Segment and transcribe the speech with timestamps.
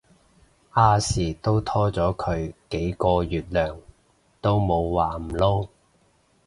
[0.73, 3.77] 亞視都拖咗佢幾個月糧
[4.41, 5.69] 都冇話唔撈